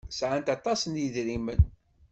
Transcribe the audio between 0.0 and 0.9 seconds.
Sɛant aṭas